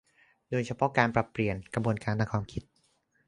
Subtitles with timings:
[0.49, 2.63] โดยเฉพาะการปรับเปลี่ยนกระบวนการทางความคิด